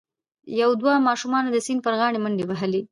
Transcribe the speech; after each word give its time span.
یو 0.61 0.69
دوه 0.81 0.93
ماشومانو 1.07 1.49
د 1.51 1.57
سیند 1.65 1.81
پر 1.85 1.93
غاړه 1.99 2.19
منډې 2.23 2.45
وهلي. 2.47 2.79